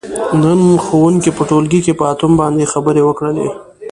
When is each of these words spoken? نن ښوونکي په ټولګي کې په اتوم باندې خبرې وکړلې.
نن 0.41 0.61
ښوونکي 0.85 1.31
په 1.37 1.43
ټولګي 1.49 1.79
کې 1.85 1.93
په 1.99 2.03
اتوم 2.11 2.31
باندې 2.41 2.71
خبرې 2.73 3.01
وکړلې. 3.05 3.47